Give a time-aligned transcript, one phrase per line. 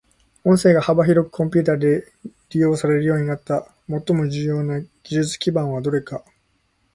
[0.43, 2.11] 音声が幅広くコンピュータで
[2.49, 6.23] 利用されるようになった最も重要な技術基盤はどれか。